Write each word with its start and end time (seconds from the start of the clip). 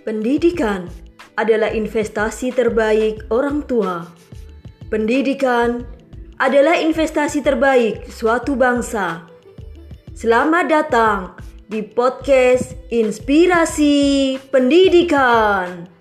Pendidikan 0.00 0.88
adalah 1.36 1.68
investasi 1.76 2.56
terbaik 2.56 3.28
orang 3.28 3.60
tua. 3.68 4.08
Pendidikan 4.88 5.84
adalah 6.40 6.80
investasi 6.80 7.44
terbaik 7.44 8.08
suatu 8.08 8.56
bangsa. 8.56 9.28
Selamat 10.16 10.64
datang 10.72 11.18
di 11.68 11.84
podcast 11.84 12.80
Inspirasi 12.88 14.40
Pendidikan. 14.48 15.99